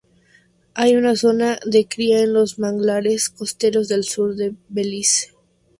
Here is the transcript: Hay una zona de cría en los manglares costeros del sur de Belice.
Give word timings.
Hay 0.73 0.95
una 0.95 1.15
zona 1.15 1.59
de 1.63 1.87
cría 1.87 2.23
en 2.23 2.33
los 2.33 2.57
manglares 2.57 3.29
costeros 3.29 3.87
del 3.87 4.03
sur 4.03 4.33
de 4.35 4.55
Belice. 4.67 5.29